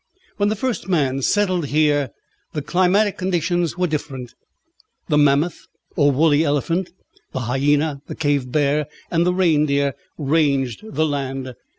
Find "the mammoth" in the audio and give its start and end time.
5.09-5.67